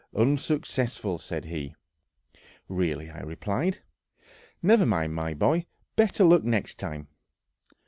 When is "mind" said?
4.87-5.13